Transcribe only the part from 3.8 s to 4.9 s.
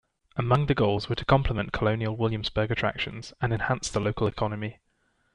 the local economy.